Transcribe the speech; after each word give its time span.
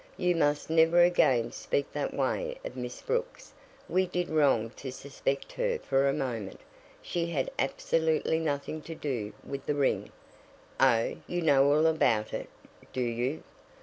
"You 0.17 0.35
must 0.35 0.67
never 0.67 1.03
again 1.03 1.51
speak 1.51 1.91
that 1.93 2.11
way 2.11 2.57
of 2.65 2.75
Miss 2.75 3.03
Brooks. 3.03 3.53
We 3.87 4.07
did 4.07 4.29
wrong 4.31 4.71
to 4.77 4.91
suspect 4.91 5.51
her 5.51 5.77
for 5.77 6.09
a 6.09 6.11
moment. 6.11 6.59
She 7.03 7.27
had 7.27 7.51
absolutely 7.59 8.39
nothing 8.39 8.81
to 8.81 8.95
do 8.95 9.31
with 9.47 9.67
the 9.67 9.75
ring." 9.75 10.11
"Oh, 10.79 11.17
you 11.27 11.43
know 11.43 11.71
all 11.71 11.85
about 11.85 12.33
it, 12.33 12.49
do 12.91 13.01
you? 13.03 13.43